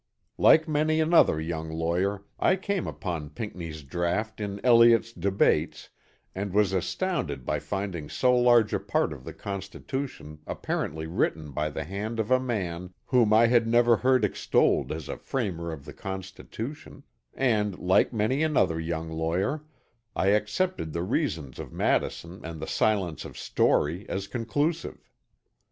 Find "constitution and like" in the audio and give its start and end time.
15.93-18.11